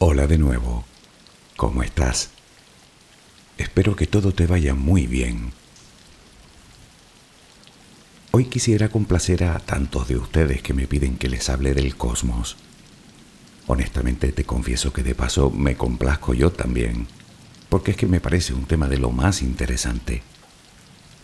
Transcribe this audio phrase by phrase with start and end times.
[0.00, 0.84] Hola de nuevo.
[1.56, 2.30] ¿Cómo estás?
[3.56, 5.50] Espero que todo te vaya muy bien.
[8.30, 12.56] Hoy quisiera complacer a tantos de ustedes que me piden que les hable del cosmos.
[13.66, 17.08] Honestamente te confieso que de paso me complazco yo también,
[17.68, 20.22] porque es que me parece un tema de lo más interesante.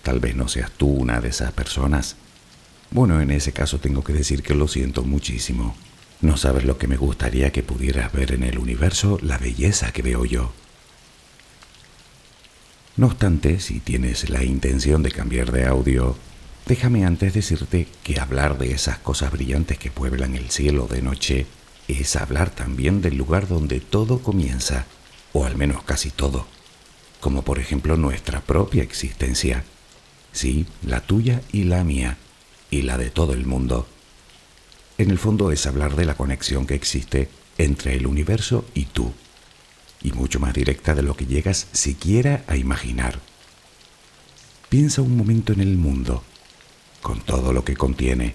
[0.03, 2.17] Tal vez no seas tú una de esas personas.
[2.91, 5.77] Bueno, en ese caso tengo que decir que lo siento muchísimo.
[6.21, 10.03] No sabes lo que me gustaría que pudieras ver en el universo la belleza que
[10.03, 10.53] veo yo.
[12.97, 16.17] No obstante, si tienes la intención de cambiar de audio,
[16.67, 21.47] déjame antes decirte que hablar de esas cosas brillantes que pueblan el cielo de noche
[21.89, 24.87] es hablar también del lugar donde todo comienza,
[25.33, 26.47] o al menos casi todo,
[27.21, 29.65] como por ejemplo nuestra propia existencia.
[30.33, 32.17] Sí, la tuya y la mía,
[32.71, 33.89] y la de todo el mundo.
[34.97, 37.29] En el fondo es hablar de la conexión que existe
[37.59, 39.13] entre el universo y tú,
[40.03, 43.19] y mucho más directa de lo que llegas siquiera a imaginar.
[44.69, 46.23] Piensa un momento en el mundo,
[47.03, 48.35] con todo lo que contiene.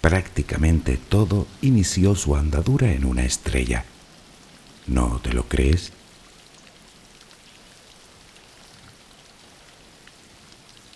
[0.00, 3.84] Prácticamente todo inició su andadura en una estrella.
[4.86, 5.92] ¿No te lo crees?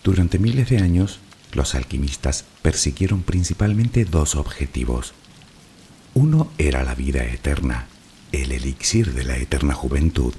[0.03, 1.19] Durante miles de años,
[1.51, 5.13] los alquimistas persiguieron principalmente dos objetivos.
[6.13, 7.87] Uno era la vida eterna,
[8.31, 10.33] el elixir de la eterna juventud.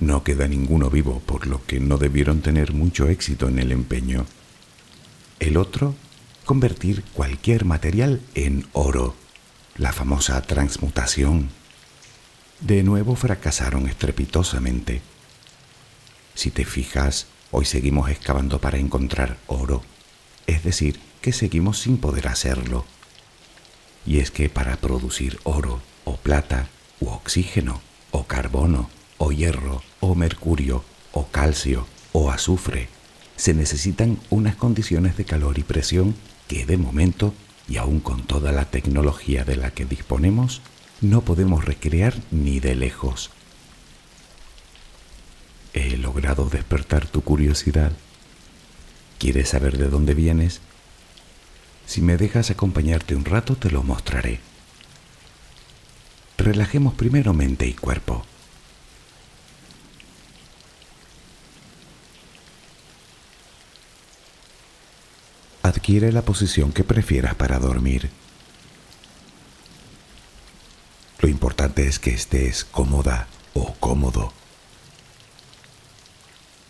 [0.00, 4.26] No queda ninguno vivo, por lo que no debieron tener mucho éxito en el empeño.
[5.40, 5.94] El otro,
[6.44, 9.14] convertir cualquier material en oro,
[9.76, 11.48] la famosa transmutación.
[12.60, 15.02] De nuevo fracasaron estrepitosamente.
[16.34, 19.82] Si te fijas, Hoy seguimos excavando para encontrar oro,
[20.48, 22.84] es decir, que seguimos sin poder hacerlo.
[24.04, 26.68] Y es que para producir oro o plata
[26.98, 32.88] u oxígeno o carbono o hierro o mercurio o calcio o azufre,
[33.36, 36.16] se necesitan unas condiciones de calor y presión
[36.48, 37.32] que de momento,
[37.68, 40.62] y aún con toda la tecnología de la que disponemos,
[41.00, 43.30] no podemos recrear ni de lejos
[45.78, 47.92] he logrado despertar tu curiosidad.
[49.18, 50.60] ¿Quieres saber de dónde vienes?
[51.86, 54.40] Si me dejas acompañarte un rato te lo mostraré.
[56.36, 58.24] Relajemos primero mente y cuerpo.
[65.62, 68.10] Adquiere la posición que prefieras para dormir.
[71.20, 74.32] Lo importante es que estés cómoda o cómodo.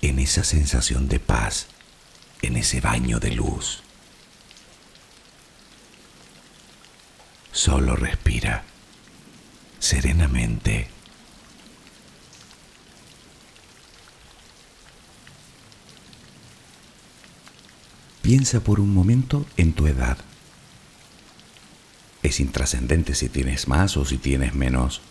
[0.00, 1.66] en esa sensación de paz,
[2.40, 3.82] en ese baño de luz.
[7.52, 8.64] Solo respira
[9.78, 10.88] serenamente.
[18.22, 20.16] Piensa por un momento en tu edad.
[22.22, 25.02] Es intrascendente si tienes más o si tienes menos.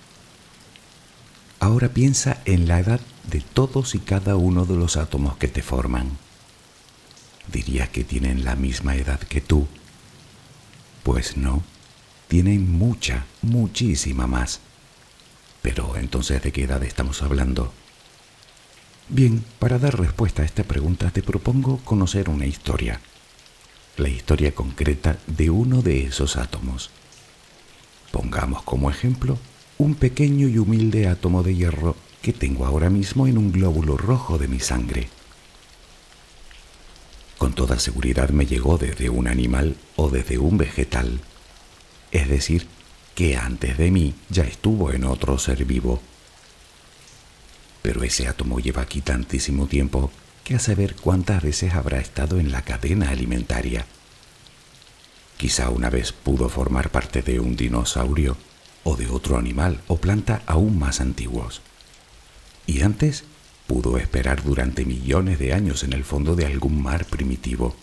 [1.59, 5.61] Ahora piensa en la edad de todos y cada uno de los átomos que te
[5.61, 6.17] forman.
[7.51, 9.67] ¿Dirías que tienen la misma edad que tú?
[11.03, 11.63] Pues no
[12.27, 14.59] tienen mucha, muchísima más.
[15.61, 17.73] Pero entonces, ¿de qué edad estamos hablando?
[19.09, 22.99] Bien, para dar respuesta a esta pregunta te propongo conocer una historia,
[23.95, 26.89] la historia concreta de uno de esos átomos.
[28.11, 29.37] Pongamos como ejemplo
[29.77, 31.95] un pequeño y humilde átomo de hierro
[32.27, 35.07] que tengo ahora mismo en un glóbulo rojo de mi sangre.
[37.37, 41.21] Con toda seguridad me llegó desde un animal o desde un vegetal
[42.11, 42.67] es decir,
[43.15, 46.01] que antes de mí ya estuvo en otro ser vivo.
[47.81, 50.11] Pero ese átomo lleva aquí tantísimo tiempo
[50.43, 53.85] que a saber cuántas veces habrá estado en la cadena alimentaria.
[55.37, 58.35] Quizá una vez pudo formar parte de un dinosaurio
[58.83, 61.61] o de otro animal o planta aún más antiguos.
[62.67, 63.23] Y antes
[63.65, 67.75] pudo esperar durante millones de años en el fondo de algún mar primitivo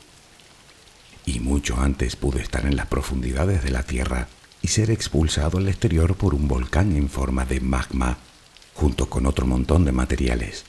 [1.27, 4.29] y mucho antes pudo estar en las profundidades de la Tierra
[4.63, 8.19] y ser expulsado al exterior por un volcán en forma de magma,
[8.75, 10.65] junto con otro montón de materiales.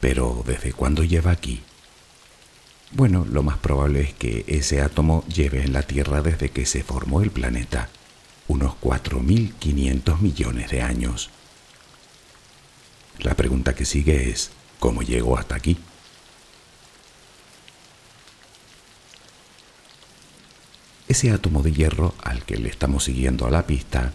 [0.00, 1.62] Pero ¿desde cuándo lleva aquí?
[2.92, 6.82] Bueno, lo más probable es que ese átomo lleve en la Tierra desde que se
[6.82, 7.88] formó el planeta,
[8.48, 11.30] unos 4.500 millones de años.
[13.22, 15.76] La pregunta que sigue es, ¿cómo llegó hasta aquí?
[21.06, 24.12] Ese átomo de hierro al que le estamos siguiendo a la pista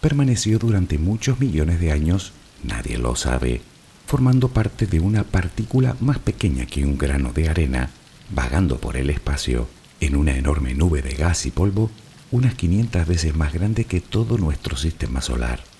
[0.00, 2.32] permaneció durante muchos millones de años,
[2.62, 3.62] nadie lo sabe,
[4.06, 7.90] formando parte de una partícula más pequeña que un grano de arena,
[8.30, 9.66] vagando por el espacio
[10.00, 11.90] en una enorme nube de gas y polvo
[12.30, 15.73] unas 500 veces más grande que todo nuestro sistema solar.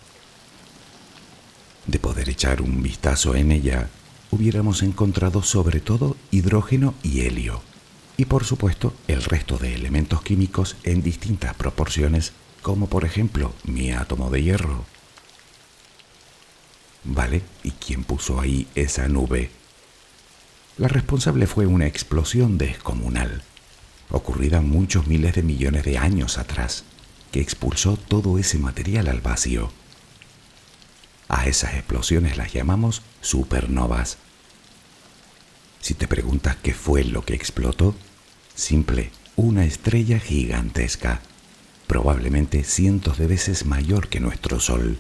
[2.34, 3.88] Echar un vistazo en ella,
[4.32, 7.62] hubiéramos encontrado sobre todo hidrógeno y helio
[8.16, 13.92] y por supuesto el resto de elementos químicos en distintas proporciones, como por ejemplo mi
[13.92, 14.84] átomo de hierro.
[17.04, 19.52] Vale, ¿y quién puso ahí esa nube?
[20.76, 23.44] La responsable fue una explosión descomunal,
[24.10, 26.82] ocurrida muchos miles de millones de años atrás,
[27.30, 29.70] que expulsó todo ese material al vacío.
[31.28, 34.18] A esas explosiones las llamamos supernovas
[35.84, 37.94] si te preguntas qué fue lo que explotó,
[38.54, 41.20] simple, una estrella gigantesca,
[41.86, 44.98] probablemente cientos de veces mayor que nuestro Sol.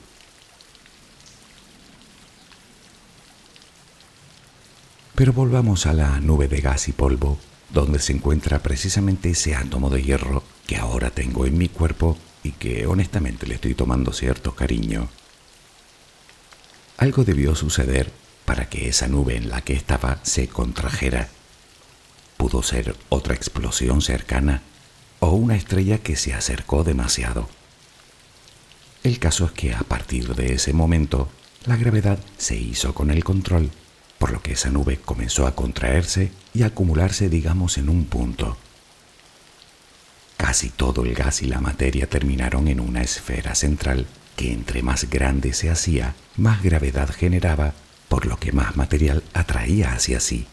[5.14, 7.38] Pero volvamos a la nube de gas y polvo,
[7.70, 12.50] donde se encuentra precisamente ese átomo de hierro que ahora tengo en mi cuerpo y
[12.50, 15.08] que honestamente le estoy tomando cierto cariño.
[16.96, 18.12] Algo debió suceder
[18.44, 21.28] para que esa nube en la que estaba se contrajera.
[22.36, 24.62] Pudo ser otra explosión cercana
[25.20, 27.48] o una estrella que se acercó demasiado.
[29.02, 31.28] El caso es que a partir de ese momento
[31.66, 33.70] la gravedad se hizo con el control
[34.18, 38.56] por lo que esa nube comenzó a contraerse y a acumularse, digamos, en un punto.
[40.36, 45.08] Casi todo el gas y la materia terminaron en una esfera central que entre más
[45.10, 47.74] grande se hacía, más gravedad generaba,
[48.08, 50.46] por lo que más material atraía hacia sí.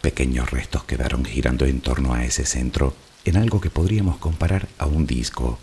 [0.00, 4.86] Pequeños restos quedaron girando en torno a ese centro en algo que podríamos comparar a
[4.86, 5.58] un disco.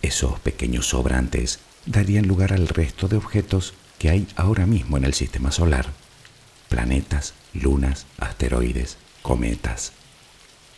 [0.00, 5.14] Esos pequeños sobrantes darían lugar al resto de objetos que hay ahora mismo en el
[5.14, 5.92] sistema solar.
[6.68, 9.92] Planetas, lunas, asteroides, cometas.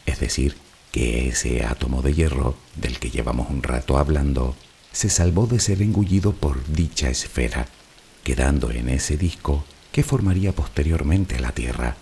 [0.05, 0.57] Es decir,
[0.91, 4.57] que ese átomo de hierro del que llevamos un rato hablando
[4.95, 7.67] se salvó de ser engullido por dicha esfera,
[8.23, 11.97] quedando en ese disco que formaría posteriormente la Tierra.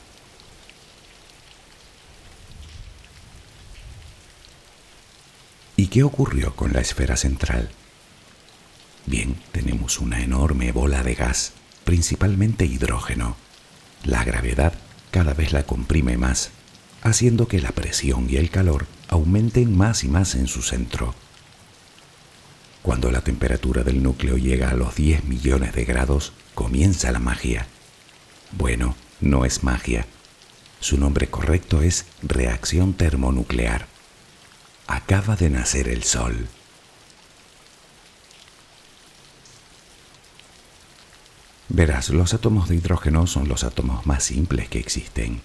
[5.75, 7.71] ¿Y qué ocurrió con la esfera central?
[9.07, 13.37] Bien, tenemos una enorme bola de gas, principalmente hidrógeno.
[14.05, 14.75] La gravedad
[15.11, 16.51] cada vez la comprime más,
[17.03, 21.15] haciendo que la presión y el calor aumenten más y más en su centro.
[22.83, 27.69] Cuando la temperatura del núcleo llega a los 10 millones de grados, comienza la magia.
[28.51, 30.05] Bueno, no es magia.
[30.81, 33.87] Su nombre correcto es reacción termonuclear.
[34.89, 36.49] Acaba de nacer el Sol.
[41.69, 45.41] Verás, los átomos de hidrógeno son los átomos más simples que existen.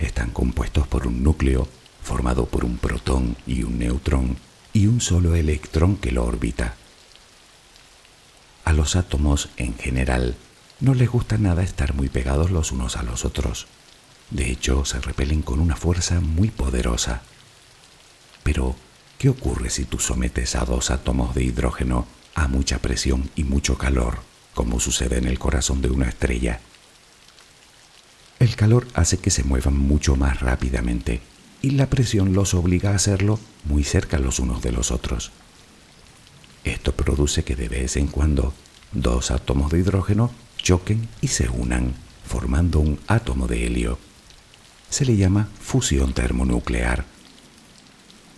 [0.00, 1.68] Están compuestos por un núcleo
[2.02, 4.36] formado por un protón y un neutrón
[4.72, 6.74] y un solo electrón que lo orbita.
[8.64, 10.36] A los átomos en general
[10.80, 13.66] no les gusta nada estar muy pegados los unos a los otros.
[14.30, 17.22] De hecho, se repelen con una fuerza muy poderosa.
[18.42, 18.76] Pero,
[19.18, 23.76] ¿qué ocurre si tú sometes a dos átomos de hidrógeno a mucha presión y mucho
[23.76, 24.32] calor?
[24.54, 26.60] como sucede en el corazón de una estrella.
[28.38, 31.22] El calor hace que se muevan mucho más rápidamente
[31.62, 35.30] y la presión los obliga a hacerlo muy cerca los unos de los otros.
[36.64, 38.52] Esto produce que de vez en cuando
[38.92, 41.94] dos átomos de hidrógeno choquen y se unan,
[42.26, 43.98] formando un átomo de helio.
[44.90, 47.04] Se le llama fusión termonuclear.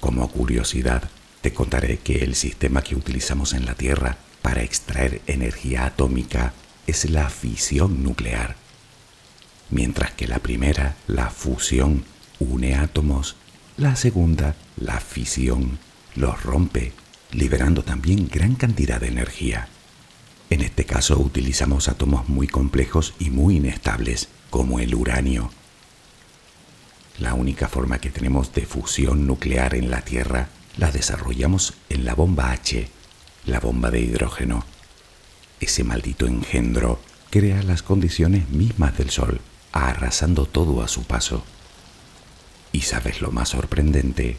[0.00, 1.10] Como curiosidad,
[1.40, 6.52] te contaré que el sistema que utilizamos en la Tierra para extraer energía atómica
[6.86, 8.56] es la fisión nuclear.
[9.70, 12.04] Mientras que la primera, la fusión,
[12.44, 13.36] une átomos,
[13.76, 15.78] la segunda, la fisión,
[16.14, 16.92] los rompe,
[17.32, 19.68] liberando también gran cantidad de energía.
[20.50, 25.50] En este caso utilizamos átomos muy complejos y muy inestables, como el uranio.
[27.18, 32.14] La única forma que tenemos de fusión nuclear en la Tierra la desarrollamos en la
[32.14, 32.88] bomba H,
[33.46, 34.64] la bomba de hidrógeno.
[35.60, 39.40] Ese maldito engendro crea las condiciones mismas del Sol,
[39.72, 41.44] arrasando todo a su paso.
[42.74, 44.36] Y sabes lo más sorprendente,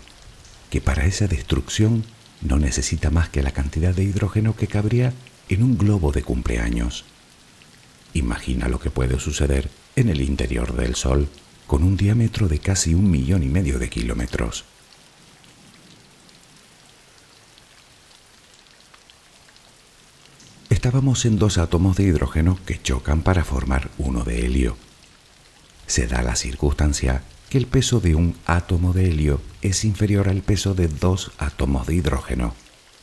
[0.70, 2.04] que para esa destrucción
[2.42, 5.14] no necesita más que la cantidad de hidrógeno que cabría
[5.48, 7.06] en un globo de cumpleaños.
[8.14, 11.30] Imagina lo que puede suceder en el interior del Sol
[11.66, 14.66] con un diámetro de casi un millón y medio de kilómetros.
[20.70, 24.78] estábamos en dos átomos de hidrógeno que chocan para formar uno de helio.
[25.88, 30.42] Se da la circunstancia que el peso de un átomo de helio es inferior al
[30.42, 32.54] peso de dos átomos de hidrógeno.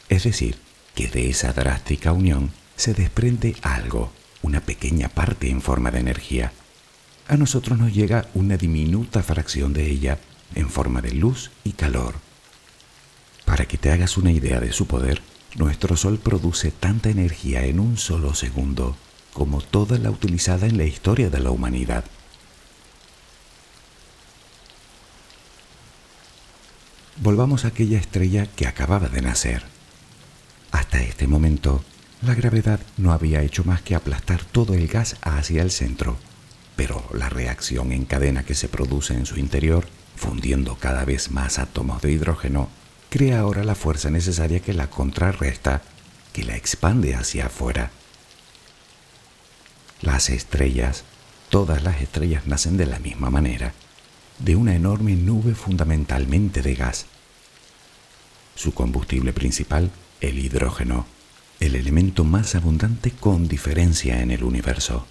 [0.08, 0.56] Es decir,
[0.94, 6.52] que de esa drástica unión se desprende algo, una pequeña parte en forma de energía.
[7.28, 10.18] A nosotros nos llega una diminuta fracción de ella
[10.54, 12.14] en forma de luz y calor.
[13.44, 15.22] Para que te hagas una idea de su poder,
[15.56, 18.96] nuestro Sol produce tanta energía en un solo segundo
[19.32, 22.04] como toda la utilizada en la historia de la humanidad.
[27.22, 29.62] Volvamos a aquella estrella que acababa de nacer.
[30.72, 31.84] Hasta este momento,
[32.20, 36.16] la gravedad no había hecho más que aplastar todo el gas hacia el centro,
[36.74, 41.60] pero la reacción en cadena que se produce en su interior, fundiendo cada vez más
[41.60, 42.68] átomos de hidrógeno,
[43.08, 45.82] crea ahora la fuerza necesaria que la contrarresta,
[46.32, 47.92] que la expande hacia afuera.
[50.00, 51.04] Las estrellas,
[51.50, 53.74] todas las estrellas nacen de la misma manera,
[54.40, 57.06] de una enorme nube fundamentalmente de gas.
[58.54, 61.06] Su combustible principal, el hidrógeno,
[61.60, 65.06] el elemento más abundante con diferencia en el universo,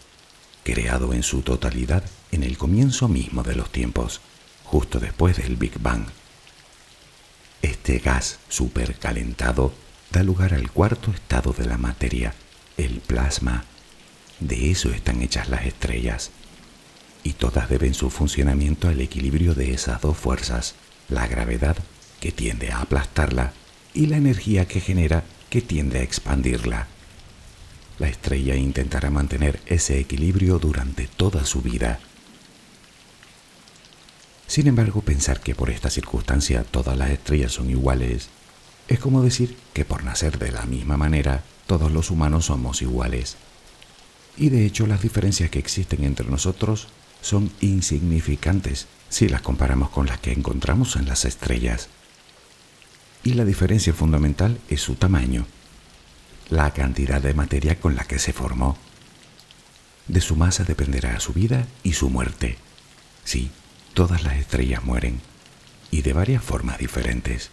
[0.63, 4.21] creado en su totalidad en el comienzo mismo de los tiempos,
[4.63, 6.05] justo después del Big Bang.
[7.61, 9.73] Este gas supercalentado
[10.11, 12.33] da lugar al cuarto estado de la materia,
[12.77, 13.65] el plasma.
[14.39, 16.31] De eso están hechas las estrellas.
[17.23, 20.73] Y todas deben su funcionamiento al equilibrio de esas dos fuerzas,
[21.07, 21.77] la gravedad,
[22.21, 23.51] que tiende a aplastarla,
[23.93, 26.87] y la energía que genera, que tiende a expandirla.
[27.99, 31.99] La estrella intentará mantener ese equilibrio durante toda su vida
[34.51, 38.27] sin embargo, pensar que por esta circunstancia todas las estrellas son iguales
[38.89, 43.37] es como decir que por nacer de la misma manera todos los humanos somos iguales.
[44.35, 46.89] Y de hecho las diferencias que existen entre nosotros
[47.21, 51.87] son insignificantes si las comparamos con las que encontramos en las estrellas.
[53.23, 55.45] Y la diferencia fundamental es su tamaño,
[56.49, 58.77] la cantidad de materia con la que se formó.
[60.07, 62.57] De su masa dependerá su vida y su muerte.
[63.23, 63.51] Sí,
[63.93, 65.21] todas las estrellas mueren
[65.91, 67.51] y de varias formas diferentes.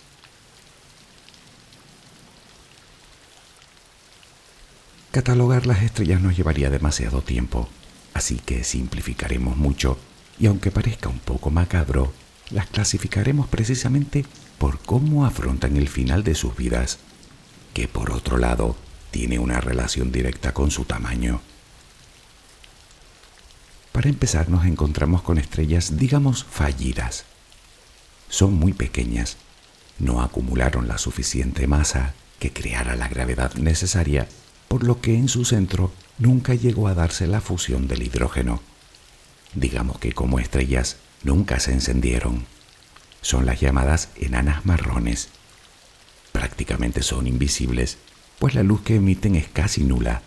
[5.11, 7.69] Catalogar las estrellas nos llevaría demasiado tiempo,
[8.15, 9.99] así que simplificaremos mucho
[10.39, 12.13] y aunque parezca un poco macabro,
[12.51, 14.25] las clasificaremos precisamente
[14.59, 16.99] por cómo afrontan el final de sus vidas,
[17.75, 18.77] que por otro lado
[19.11, 21.41] tiene una relación directa con su tamaño.
[23.93, 27.25] Para empezar nos encontramos con estrellas, digamos, fallidas.
[28.29, 29.37] Son muy pequeñas,
[29.99, 34.29] no acumularon la suficiente masa que creara la gravedad necesaria,
[34.69, 38.61] por lo que en su centro nunca llegó a darse la fusión del hidrógeno.
[39.55, 42.47] Digamos que como estrellas nunca se encendieron.
[43.29, 45.29] Son las llamadas enanas marrones.
[46.33, 47.99] Prácticamente son invisibles,
[48.39, 50.23] pues la luz que emiten es casi nula.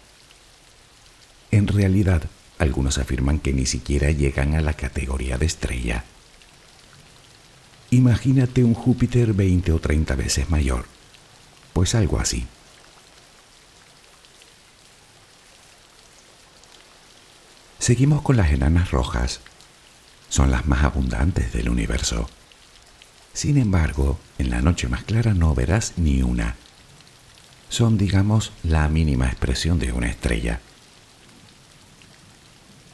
[1.50, 2.22] En realidad,
[2.60, 6.04] algunos afirman que ni siquiera llegan a la categoría de estrella.
[7.90, 10.86] Imagínate un Júpiter 20 o 30 veces mayor.
[11.74, 12.46] Pues algo así.
[17.80, 19.40] Seguimos con las enanas rojas.
[20.30, 22.30] Son las más abundantes del universo.
[23.34, 26.56] Sin embargo, en la noche más clara no verás ni una.
[27.70, 30.60] Son, digamos, la mínima expresión de una estrella.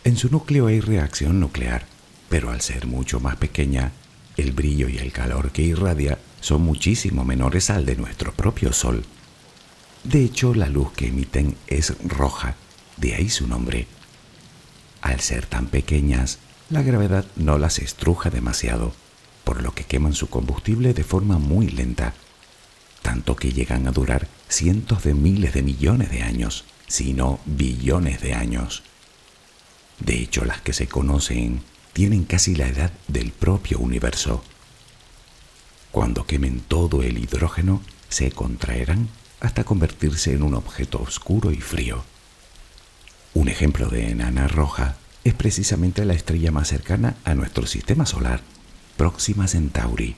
[0.04, 1.86] En su núcleo hay reacción nuclear,
[2.30, 3.92] pero al ser mucho más pequeña,
[4.38, 9.04] el brillo y el calor que irradia son muchísimo menores al de nuestro propio Sol.
[10.04, 12.56] De hecho, la luz que emiten es roja,
[12.98, 13.88] de ahí su nombre.
[15.02, 16.38] Al ser tan pequeñas,
[16.70, 18.94] la gravedad no las estruja demasiado,
[19.48, 22.14] por lo que queman su combustible de forma muy lenta,
[23.02, 28.20] tanto que llegan a durar cientos de miles de millones de años, si no billones
[28.20, 28.84] de años.
[30.00, 31.62] De hecho, las que se conocen
[31.94, 34.44] tienen casi la edad del propio universo.
[35.92, 39.08] Cuando quemen todo el hidrógeno, se contraerán
[39.40, 42.04] hasta convertirse en un objeto oscuro y frío.
[43.34, 48.42] Un ejemplo de enana roja es precisamente la estrella más cercana a nuestro sistema solar,
[48.98, 50.16] Próxima Centauri.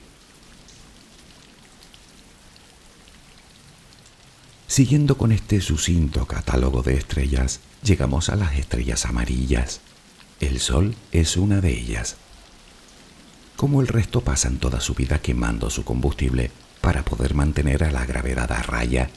[4.66, 9.82] Siguiendo con este sucinto catálogo de estrellas, llegamos a las estrellas amarillas.
[10.40, 12.16] El Sol es una de ellas.
[13.56, 18.06] Como el resto pasan toda su vida quemando su combustible para poder mantener a la
[18.06, 19.10] gravedad a raya.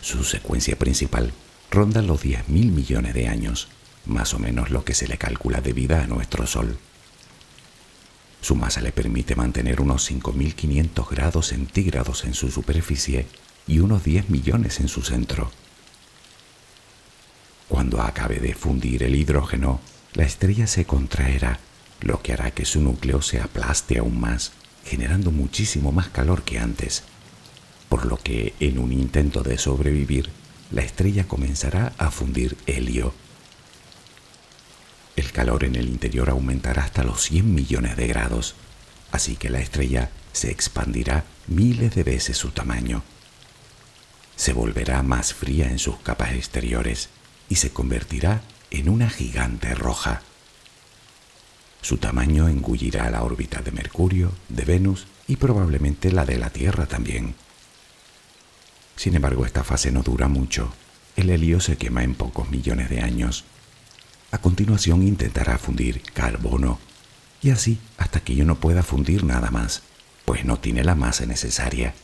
[0.00, 1.34] Su secuencia principal
[1.70, 3.68] ronda los 10.000 millones de años,
[4.06, 6.78] más o menos lo que se le calcula de vida a nuestro Sol.
[8.48, 13.26] Su masa le permite mantener unos 5.500 grados centígrados en su superficie
[13.66, 15.50] y unos 10 millones en su centro.
[17.68, 19.80] Cuando acabe de fundir el hidrógeno,
[20.14, 21.60] la estrella se contraerá,
[22.00, 26.58] lo que hará que su núcleo se aplaste aún más, generando muchísimo más calor que
[26.58, 27.02] antes,
[27.90, 30.30] por lo que en un intento de sobrevivir,
[30.70, 33.12] la estrella comenzará a fundir helio.
[35.18, 38.54] El calor en el interior aumentará hasta los 100 millones de grados,
[39.10, 43.02] así que la estrella se expandirá miles de veces su tamaño
[44.38, 47.08] se volverá más fría en sus capas exteriores
[47.48, 50.22] y se convertirá en una gigante roja.
[51.82, 56.86] Su tamaño engullirá la órbita de Mercurio, de Venus y probablemente la de la Tierra
[56.86, 57.34] también.
[58.94, 60.72] Sin embargo, esta fase no dura mucho.
[61.16, 63.44] El helio se quema en pocos millones de años.
[64.30, 66.78] A continuación intentará fundir carbono
[67.42, 69.82] y así hasta que yo no pueda fundir nada más,
[70.24, 71.94] pues no tiene la masa necesaria.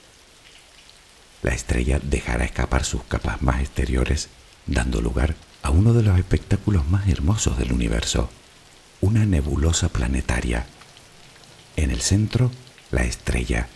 [1.42, 4.28] La estrella dejará escapar sus capas más exteriores,
[4.66, 8.30] dando lugar a uno de los espectáculos más hermosos del universo,
[9.02, 10.66] una nebulosa planetaria.
[11.76, 12.50] En el centro,
[12.90, 13.68] la estrella,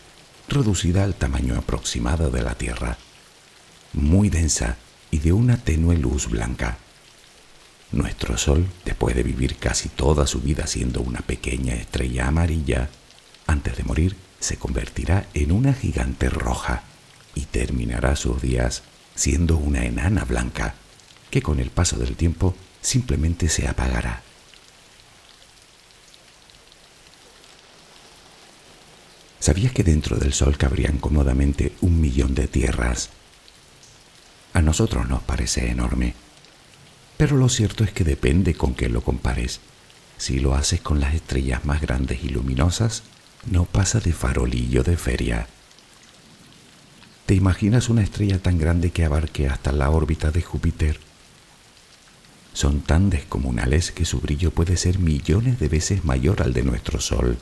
[0.48, 2.96] reducida al tamaño aproximado de la Tierra,
[3.92, 4.76] muy densa
[5.11, 6.78] y de una tenue luz blanca.
[7.90, 12.90] Nuestro Sol, después de vivir casi toda su vida siendo una pequeña estrella amarilla,
[13.46, 16.83] antes de morir se convertirá en una gigante roja
[17.35, 18.83] y terminará sus días
[19.14, 20.74] siendo una enana blanca
[21.31, 24.22] que con el paso del tiempo simplemente se apagará.
[29.40, 33.09] ¿Sabías que dentro del Sol cabrían cómodamente un millón de tierras?
[34.53, 36.14] A nosotros nos parece enorme
[37.18, 39.61] pero lo cierto es que depende con qué lo compares.
[40.16, 43.02] Si lo haces con las estrellas más grandes y luminosas,
[43.50, 45.48] no pasa de farolillo de feria.
[47.26, 51.00] ¿Te imaginas una estrella tan grande que abarque hasta la órbita de Júpiter?
[52.54, 57.00] Son tan descomunales que su brillo puede ser millones de veces mayor al de nuestro
[57.00, 57.37] Sol.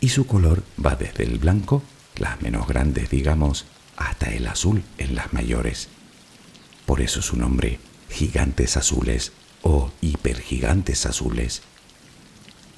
[0.00, 1.82] Y su color va desde el blanco,
[2.16, 5.88] las menos grandes digamos, hasta el azul en las mayores.
[6.86, 11.62] Por eso su nombre, gigantes azules o hipergigantes azules.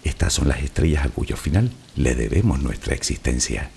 [0.04, 3.70] Estas son las estrellas a cuyo final le debemos nuestra existencia.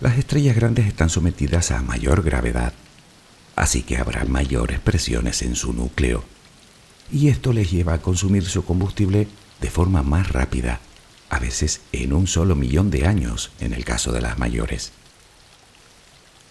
[0.00, 2.72] Las estrellas grandes están sometidas a mayor gravedad,
[3.56, 6.22] así que habrá mayores presiones en su núcleo,
[7.10, 9.26] y esto les lleva a consumir su combustible
[9.60, 10.78] de forma más rápida,
[11.30, 14.92] a veces en un solo millón de años en el caso de las mayores.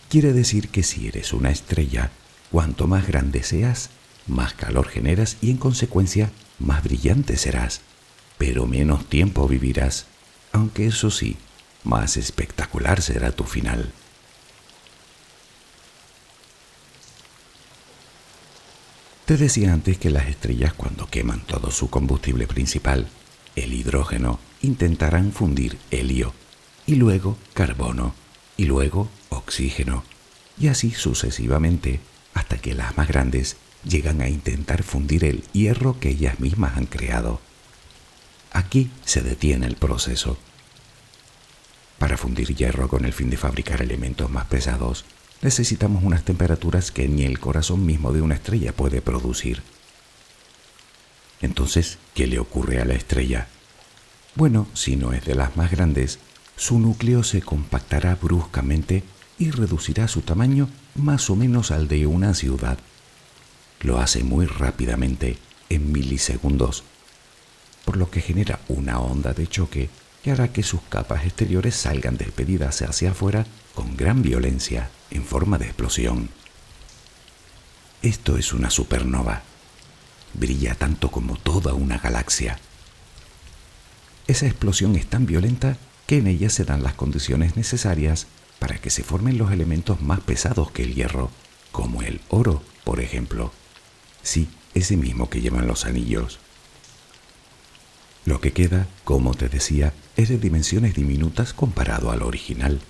[0.10, 2.12] Quiere decir que si eres una estrella,
[2.50, 3.90] cuanto más grande seas,
[4.26, 7.82] más calor generas y en consecuencia más brillante serás,
[8.38, 10.06] pero menos tiempo vivirás,
[10.54, 11.36] aunque eso sí,
[11.84, 13.92] más espectacular será tu final.
[19.26, 23.10] Te decía antes que las estrellas cuando queman todo su combustible principal,
[23.58, 26.34] el hidrógeno, intentarán fundir helio
[26.86, 28.16] y luego carbono
[28.56, 29.10] y luego
[29.48, 30.04] oxígeno,
[30.60, 32.02] y así sucesivamente
[32.34, 33.56] hasta que las más grandes
[33.86, 37.40] llegan a intentar fundir el hierro que ellas mismas han creado.
[38.52, 40.38] Aquí se detiene el proceso.
[41.98, 45.06] Para fundir hierro con el fin de fabricar elementos más pesados,
[45.42, 49.64] necesitamos unas temperaturas que ni el corazón mismo de una estrella puede producir.
[51.42, 53.48] Entonces, ¿qué le ocurre a la estrella?
[54.36, 56.20] Bueno, si no es de las más grandes,
[56.58, 59.04] su núcleo se compactará bruscamente
[59.40, 62.78] y reducirá su tamaño más o menos al de una ciudad.
[63.82, 65.38] Lo hace muy rápidamente,
[65.70, 66.84] en milisegundos,
[67.86, 69.90] por lo que genera una onda de choque
[70.24, 73.46] que hará que sus capas exteriores salgan despedidas hacia afuera
[73.76, 76.30] con gran violencia, en forma de explosión.
[78.02, 79.44] Esto es una supernova.
[80.34, 82.60] Brilla tanto como toda una galaxia.
[84.28, 88.28] Esa explosión es tan violenta que en ella se dan las condiciones necesarias
[88.60, 91.30] para que se formen los elementos más pesados que el hierro,
[91.72, 93.52] como el oro, por ejemplo.
[94.24, 96.40] Sí, ese mismo que llevan los anillos.
[98.26, 102.82] Lo que queda, como te decía, es de dimensiones diminutas comparado al original,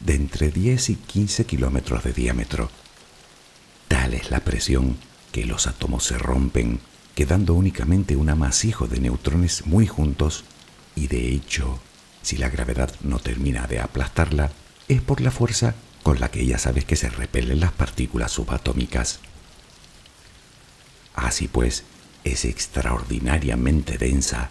[0.00, 2.70] de entre 10 y 15 kilómetros de diámetro.
[3.88, 4.96] Tal es la presión
[5.32, 6.80] que los átomos se rompen,
[7.14, 10.44] quedando únicamente un amasijo de neutrones muy juntos
[10.94, 11.80] y de hecho
[12.22, 14.50] si la gravedad no termina de aplastarla,
[14.90, 19.20] es por la fuerza con la que ya sabes que se repelen las partículas subatómicas.
[21.14, 21.84] Así pues,
[22.24, 24.50] es extraordinariamente densa.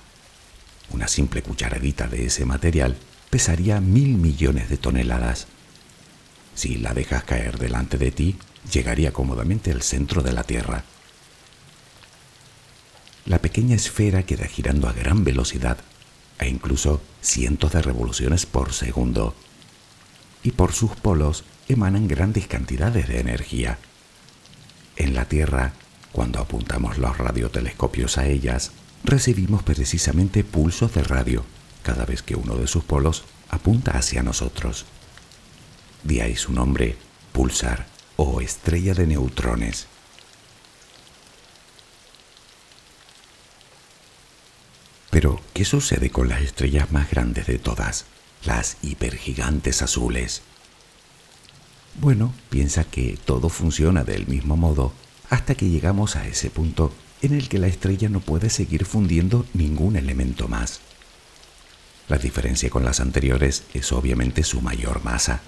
[0.91, 2.95] Una simple cucharadita de ese material
[3.30, 5.47] pesaría mil millones de toneladas.
[6.56, 8.38] Si la dejas caer delante de ti,
[8.71, 10.86] llegaría cómodamente al centro de la Tierra.
[13.25, 15.80] La pequeña esfera queda girando a gran velocidad
[16.39, 19.36] e incluso cientos de revoluciones por segundo
[20.43, 23.78] y por sus polos emanan grandes cantidades de energía.
[24.95, 25.73] En la Tierra,
[26.12, 28.71] cuando apuntamos los radiotelescopios a ellas,
[29.04, 31.45] recibimos precisamente pulsos de radio
[31.84, 34.86] cada vez que uno de sus polos apunta hacia nosotros.
[36.04, 36.97] De ahí su nombre,
[37.32, 39.88] pulsar o estrella de neutrones.
[45.10, 48.06] Pero, ¿qué sucede con las estrellas más grandes de todas?
[48.45, 50.41] Las hipergigantes azules.
[51.99, 54.93] Bueno, piensa que todo funciona del mismo modo
[55.30, 59.45] hasta que llegamos a ese punto en el que la estrella no puede seguir fundiendo
[59.54, 60.80] ningún elemento más.
[62.08, 65.41] La diferencia con las anteriores es obviamente su mayor masa,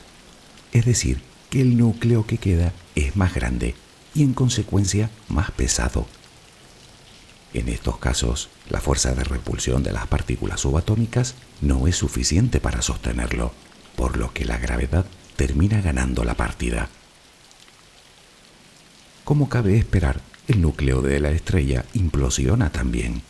[0.73, 3.73] es decir, que el núcleo que queda es más grande
[4.13, 6.05] y en consecuencia más pesado.
[7.53, 12.81] En estos casos, la fuerza de repulsión de las partículas subatómicas no es suficiente para
[12.81, 13.51] sostenerlo,
[13.95, 16.87] por lo que la gravedad termina ganando la partida.
[19.25, 23.21] Como cabe esperar, el núcleo de la estrella implosiona también,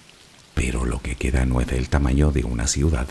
[0.54, 3.08] pero lo que queda no es del tamaño de una ciudad,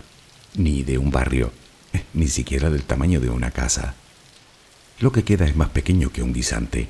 [0.56, 1.52] ni de un barrio,
[2.14, 3.94] ni siquiera del tamaño de una casa.
[5.00, 6.88] Lo que queda es más pequeño que un guisante.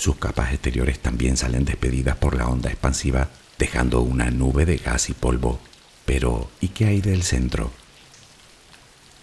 [0.00, 5.10] Sus capas exteriores también salen despedidas por la onda expansiva, dejando una nube de gas
[5.10, 5.60] y polvo.
[6.06, 7.70] Pero, ¿y qué hay del centro?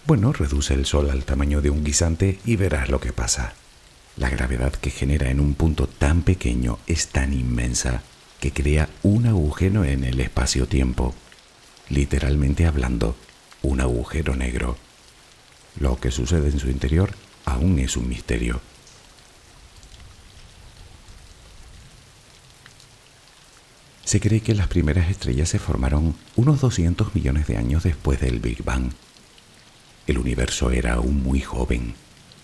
[0.06, 3.54] Bueno, reduce el Sol al tamaño de un guisante y verás lo que pasa.
[4.16, 8.04] La gravedad que genera en un punto tan pequeño es tan inmensa
[8.38, 11.12] que crea un agujero en el espacio-tiempo.
[11.88, 13.16] Literalmente hablando,
[13.62, 14.76] un agujero negro.
[15.80, 17.10] Lo que sucede en su interior
[17.46, 18.60] aún es un misterio.
[24.08, 28.40] Se cree que las primeras estrellas se formaron unos 200 millones de años después del
[28.40, 28.92] Big Bang
[30.08, 31.94] el universo era aún muy joven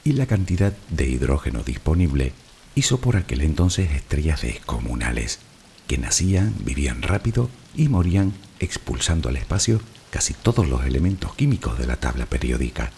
[0.05, 2.35] y la cantidad de hidrógeno disponible
[2.75, 5.39] hizo por aquel entonces estrellas descomunales
[5.87, 11.87] que nacían, vivían rápido y morían expulsando al espacio casi todos los elementos químicos de
[11.87, 12.93] la tabla periódica.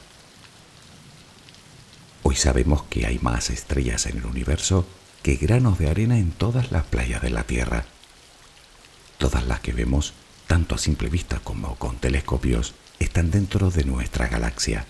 [2.25, 4.85] Hoy sabemos que hay más estrellas en el universo
[5.23, 7.87] que granos de arena en todas las playas de la Tierra.
[9.19, 10.13] Todas las que vemos,
[10.47, 14.87] tanto a simple vista como con telescopios, están dentro de nuestra galaxia.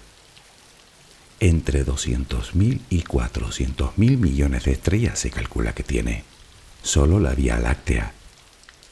[1.38, 6.24] Entre 200.000 y 400.000 millones de estrellas se calcula que tiene,
[6.82, 8.14] solo la Vía Láctea,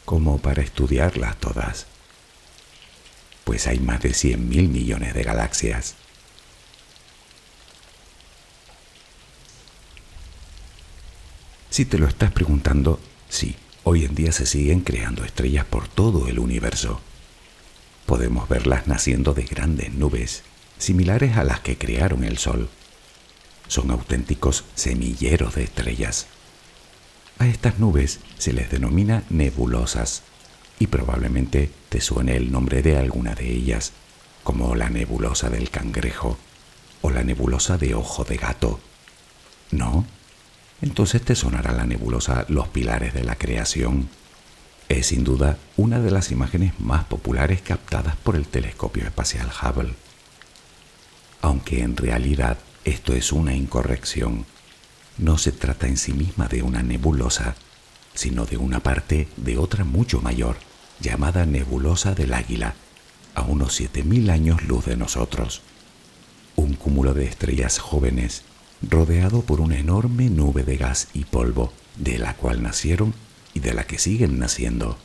[0.04, 1.86] como para estudiarlas todas.
[3.44, 5.94] Pues hay más de 100.000 millones de galaxias.
[11.70, 16.28] Si te lo estás preguntando, sí, hoy en día se siguen creando estrellas por todo
[16.28, 17.00] el universo
[18.06, 20.42] podemos verlas naciendo de grandes nubes,
[20.78, 22.68] similares a las que crearon el Sol.
[23.68, 26.26] Son auténticos semilleros de estrellas.
[27.38, 30.22] A estas nubes se les denomina nebulosas
[30.78, 33.92] y probablemente te suene el nombre de alguna de ellas,
[34.42, 36.36] como la nebulosa del cangrejo
[37.00, 38.80] o la nebulosa de ojo de gato.
[39.70, 40.04] ¿No?
[40.82, 44.08] Entonces te sonará la nebulosa Los Pilares de la Creación
[44.88, 49.94] es sin duda una de las imágenes más populares captadas por el telescopio espacial Hubble.
[51.40, 54.44] Aunque en realidad esto es una incorrección,
[55.16, 57.54] no se trata en sí misma de una nebulosa,
[58.14, 60.56] sino de una parte de otra mucho mayor,
[61.00, 62.74] llamada nebulosa del Águila,
[63.34, 65.62] a unos 7.000 años luz de nosotros.
[66.56, 68.42] Un cúmulo de estrellas jóvenes,
[68.82, 73.14] rodeado por una enorme nube de gas y polvo, de la cual nacieron
[73.54, 74.98] y de la que siguen naciendo.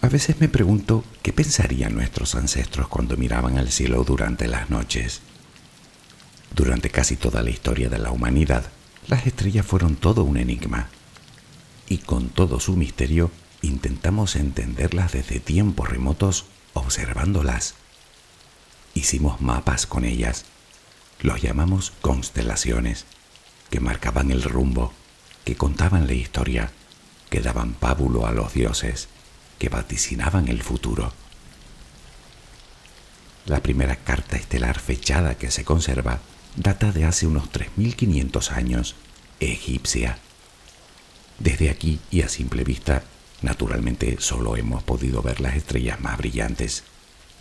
[0.00, 5.20] A veces me pregunto qué pensarían nuestros ancestros cuando miraban al cielo durante las noches.
[6.54, 8.70] Durante casi toda la historia de la humanidad,
[9.06, 10.88] las estrellas fueron todo un enigma.
[11.88, 13.30] Y con todo su misterio,
[13.60, 17.74] intentamos entenderlas desde tiempos remotos observándolas.
[18.98, 20.44] Hicimos mapas con ellas
[21.20, 23.06] los llamamos constelaciones,
[23.70, 24.92] que marcaban el rumbo,
[25.44, 26.72] que contaban la historia,
[27.30, 29.06] que daban pábulo a los dioses,
[29.60, 31.12] que vaticinaban el futuro.
[33.46, 36.18] La primera carta estelar fechada que se conserva
[36.56, 38.96] data de hace unos 3.500 años,
[39.38, 40.18] egipcia.
[41.38, 43.04] Desde aquí y a simple vista,
[43.42, 46.82] naturalmente solo hemos podido ver las estrellas más brillantes.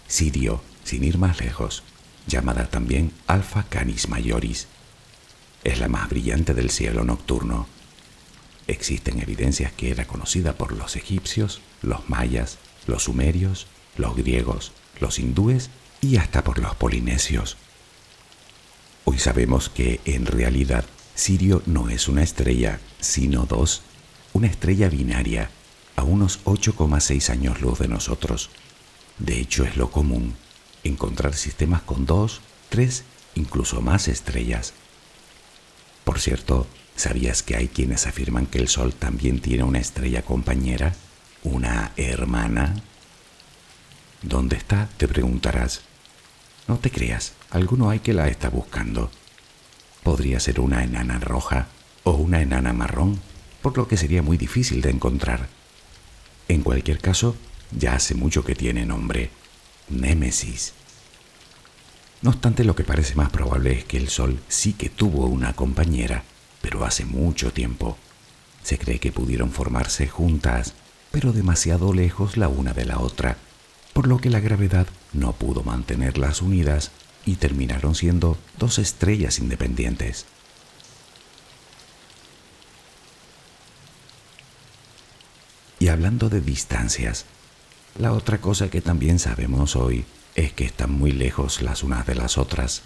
[0.08, 1.84] Sirio, sin ir más lejos,
[2.28, 4.68] llamada también Alpha Canis Majoris.
[5.66, 7.68] Es la más brillante del cielo nocturno.
[8.68, 13.68] Existen evidencias que era conocida por los egipcios, los mayas, los sumerios,
[13.98, 14.72] los griegos,
[15.02, 17.58] los hindúes y hasta por los polinesios.
[19.04, 20.86] Hoy sabemos que en realidad
[21.16, 23.82] Sirio no es una estrella, sino dos,
[24.32, 25.50] una estrella binaria,
[25.98, 28.52] a unos 8,6 años luz de nosotros.
[29.18, 30.36] De hecho es lo común
[30.88, 33.04] encontrar sistemas con dos, tres,
[33.36, 34.74] incluso más estrellas.
[36.04, 40.94] Por cierto, ¿sabías que hay quienes afirman que el Sol también tiene una estrella compañera?
[41.44, 42.76] ¿Una hermana?
[44.22, 44.90] ¿Dónde está?
[44.98, 45.82] Te preguntarás.
[46.68, 49.12] No te creas, alguno hay que la está buscando.
[50.04, 51.68] Podría ser una enana roja
[52.04, 53.20] o una enana marrón,
[53.62, 55.50] por lo que sería muy difícil de encontrar.
[56.48, 57.36] En cualquier caso,
[57.72, 59.30] ya hace mucho que tiene nombre,
[59.90, 60.74] Némesis.
[62.22, 65.54] No obstante, lo que parece más probable es que el Sol sí que tuvo una
[65.54, 66.24] compañera,
[66.62, 67.98] pero hace mucho tiempo.
[68.64, 70.74] Se cree que pudieron formarse juntas,
[71.12, 73.38] pero demasiado lejos la una de la otra,
[73.94, 76.92] por lo que la gravedad no pudo mantenerlas unidas
[77.26, 80.26] y terminaron siendo dos estrellas independientes.
[85.80, 87.26] Y hablando de distancias,
[88.00, 90.06] la otra cosa que también sabemos hoy
[90.38, 92.84] es que están muy lejos las unas de las otras.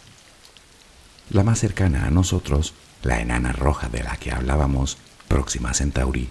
[1.29, 2.73] La más cercana a nosotros,
[3.03, 4.97] la enana roja de la que hablábamos,
[5.27, 6.29] Próxima Centauri,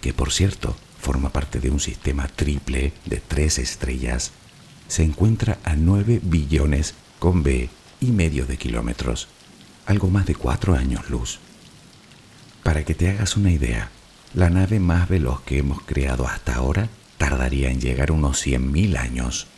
[0.00, 4.30] que por cierto forma parte de un sistema triple de tres estrellas,
[4.86, 7.68] se encuentra a 9 billones con B
[8.00, 9.28] y medio de kilómetros,
[9.86, 11.40] algo más de cuatro años luz.
[12.62, 13.90] Para que te hagas una idea,
[14.34, 19.48] la nave más veloz que hemos creado hasta ahora tardaría en llegar unos 100.000 años.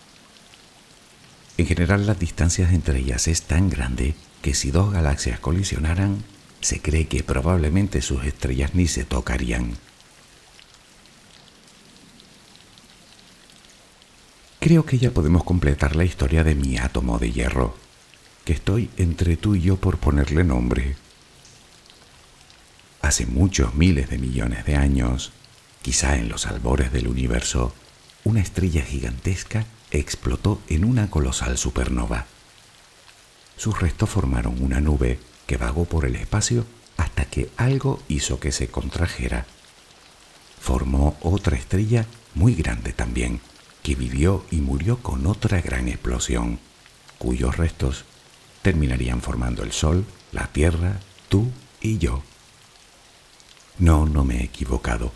[1.59, 6.25] En general las distancias entre ellas es tan grande que si dos galaxias colisionaran,
[6.61, 9.77] se cree que probablemente sus estrellas ni se tocarían.
[14.61, 17.77] Creo que ya podemos completar la historia de mi átomo de hierro,
[18.45, 20.97] que estoy entre tú y yo por ponerle nombre.
[23.01, 25.33] Hace muchos miles de millones de años,
[25.83, 27.75] quizá en los albores del universo,
[28.23, 29.67] una estrella gigantesca
[29.99, 32.27] explotó en una colosal supernova.
[33.57, 36.67] Sus restos formaron una nube que vagó por el espacio
[36.97, 39.47] hasta que algo hizo que se contrajera.
[40.61, 43.41] Formó otra estrella muy grande también,
[43.83, 46.59] que vivió y murió con otra gran explosión,
[47.19, 48.05] cuyos restos
[48.63, 52.23] terminarían formando el Sol, la Tierra, tú y yo.
[53.79, 55.13] No, no me he equivocado.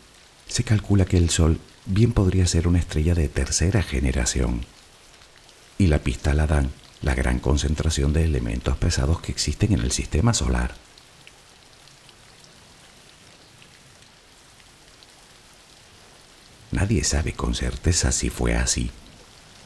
[0.48, 4.64] Se calcula que el Sol bien podría ser una estrella de tercera generación.
[5.78, 6.70] Y la pista la dan
[7.02, 10.74] la gran concentración de elementos pesados que existen en el sistema solar.
[16.72, 18.90] Nadie sabe con certeza si fue así,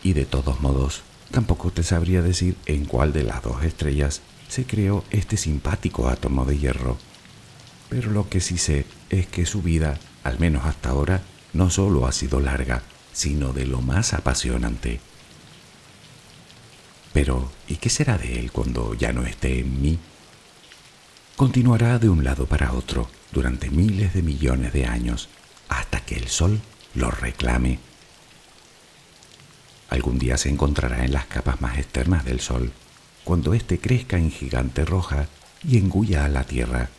[0.02, 4.64] y de todos modos, tampoco te sabría decir en cuál de las dos estrellas se
[4.64, 6.98] creó este simpático átomo de hierro.
[7.88, 12.06] Pero lo que sí sé es que su vida, al menos hasta ahora, no solo
[12.06, 12.82] ha sido larga,
[13.12, 15.00] sino de lo más apasionante.
[17.12, 19.98] Pero, ¿y qué será de él cuando ya no esté en mí?
[21.36, 25.28] Continuará de un lado para otro durante miles de millones de años
[25.68, 26.60] hasta que el Sol
[26.94, 27.78] lo reclame.
[29.88, 32.72] Algún día se encontrará en las capas más externas del Sol,
[33.24, 35.26] cuando éste crezca en gigante roja
[35.66, 36.90] y engulla a la Tierra,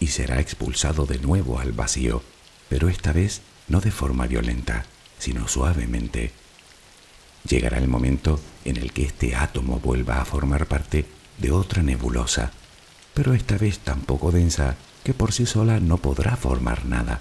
[0.00, 2.22] y será expulsado de nuevo al vacío
[2.68, 4.84] pero esta vez no de forma violenta,
[5.18, 6.32] sino suavemente.
[7.48, 11.06] Llegará el momento en el que este átomo vuelva a formar parte
[11.38, 12.52] de otra nebulosa,
[13.14, 17.20] pero esta vez tan poco densa que por sí sola no podrá formar nada,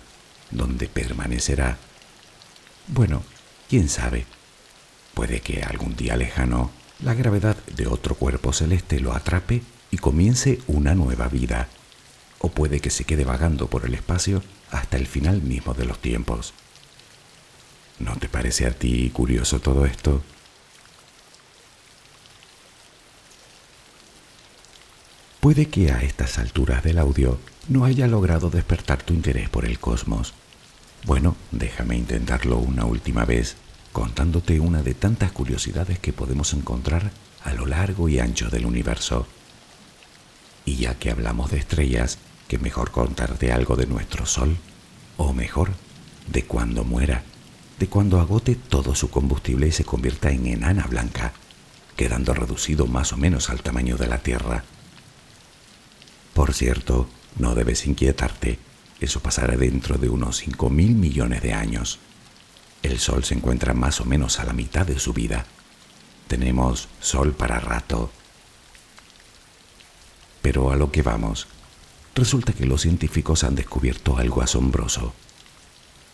[0.52, 1.78] donde permanecerá.
[2.88, 3.24] Bueno,
[3.70, 4.26] quién sabe.
[5.14, 6.72] Puede que algún día lejano
[7.04, 11.70] la gravedad de otro cuerpo celeste lo atrape y comience una nueva vida,
[12.40, 16.00] o puede que se quede vagando por el espacio hasta el final mismo de los
[16.00, 16.54] tiempos.
[18.00, 20.22] ¿No te parece a ti curioso todo esto?
[25.40, 29.80] Puede que a estas alturas del audio no haya logrado despertar tu interés por el
[29.80, 30.34] cosmos.
[31.06, 33.56] Bueno, déjame intentarlo una última vez,
[33.94, 37.12] contándote una de tantas curiosidades que podemos encontrar
[37.44, 39.26] a lo largo y ancho del universo.
[40.68, 42.18] Y ya que hablamos de estrellas,
[42.50, 44.58] que mejor contarte algo de nuestro Sol,
[45.16, 45.72] o mejor,
[46.30, 47.24] de cuando muera,
[47.80, 51.32] de cuando agote todo su combustible y se convierta en enana blanca,
[51.96, 54.66] quedando reducido más o menos al tamaño de la Tierra.
[56.34, 57.08] Por cierto,
[57.40, 58.60] no debes inquietarte,
[59.00, 61.98] eso pasará dentro de unos 5 mil millones de años.
[62.84, 65.46] El Sol se encuentra más o menos a la mitad de su vida.
[66.28, 68.12] Tenemos Sol para rato.
[70.48, 71.46] Pero a lo que vamos,
[72.16, 75.14] resulta que los científicos han descubierto algo asombroso.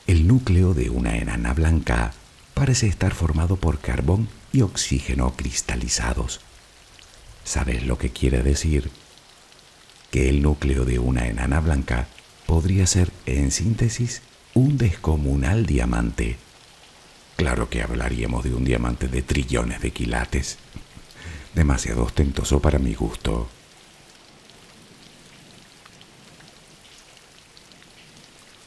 [0.08, 2.14] El núcleo de una enana blanca
[2.56, 6.42] parece estar formado por carbón y oxígeno cristalizados.
[7.44, 8.90] ¿Sabes lo que quiere decir?
[10.10, 12.08] que el núcleo de una enana blanca
[12.48, 14.24] podría ser, en síntesis,
[14.56, 16.38] un descomunal diamante.
[17.36, 20.58] Claro que hablaríamos de un diamante de trillones de quilates.
[21.54, 23.48] Demasiado ostentoso para mi gusto.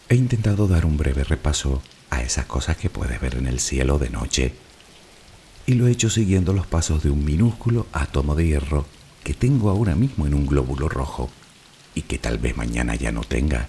[0.09, 3.99] He intentado dar un breve repaso a esas cosas que puedes ver en el cielo
[3.99, 4.55] de noche
[5.67, 8.87] y lo he hecho siguiendo los pasos de un minúsculo átomo de hierro
[9.25, 11.29] que tengo ahora mismo en un glóbulo rojo
[11.97, 13.67] y que tal vez mañana ya no tenga.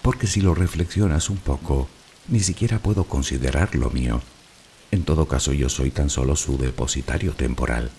[0.00, 1.86] Porque si lo reflexionas un poco,
[2.28, 4.22] ni siquiera puedo considerarlo mío.
[4.90, 7.90] En todo caso yo soy tan solo su depositario temporal,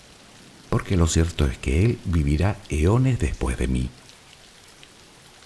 [0.70, 3.90] porque lo cierto es que él vivirá eones después de mí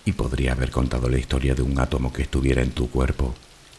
[0.04, 3.34] y podría haber contado la historia de un átomo que estuviera en tu cuerpo,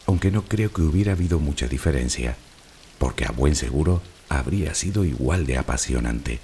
[0.05, 2.35] aunque no creo que hubiera habido mucha diferencia,
[2.97, 6.39] porque a buen seguro habría sido igual de apasionante.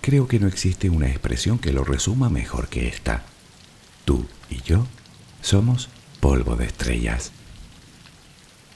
[0.00, 3.24] Creo que no existe una expresión que lo resuma mejor que esta.
[4.04, 4.86] Tú y yo
[5.42, 5.88] somos
[6.20, 7.32] polvo de estrellas.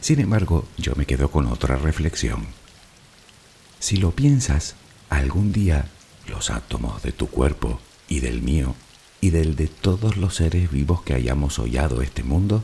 [0.01, 2.47] Sin embargo, yo me quedo con otra reflexión.
[3.79, 4.75] Si lo piensas,
[5.11, 5.87] Algún día
[6.27, 8.75] los átomos de tu cuerpo y del mío
[9.21, 12.63] y del de todos los seres vivos que hayamos hollado este mundo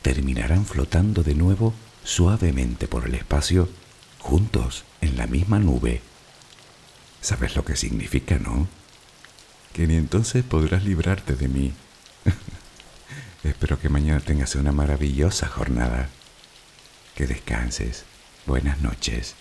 [0.00, 1.74] terminarán flotando de nuevo
[2.04, 3.68] suavemente por el espacio,
[4.18, 6.00] juntos en la misma nube.
[7.20, 8.66] ¿Sabes lo que significa, no?
[9.74, 11.72] Que ni entonces podrás librarte de mí.
[13.44, 16.08] Espero que mañana tengas una maravillosa jornada.
[17.14, 18.04] Que descanses.
[18.46, 19.34] Buenas noches.